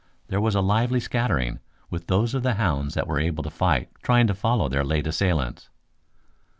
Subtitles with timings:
[0.29, 1.59] There was a lively scattering,
[1.91, 5.05] with those of the hounds that were able to fight trying to follow their late
[5.05, 5.69] assailants.